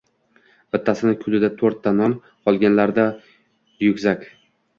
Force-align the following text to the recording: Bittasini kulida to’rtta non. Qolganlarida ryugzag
Bittasini 0.75 1.13
kulida 1.23 1.49
to’rtta 1.59 1.93
non. 1.99 2.15
Qolganlarida 2.49 3.07
ryugzag 3.19 4.27